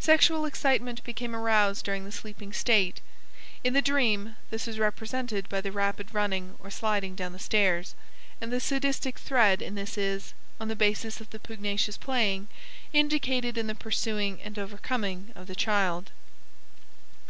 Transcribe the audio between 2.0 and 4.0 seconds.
the sleeping state (in the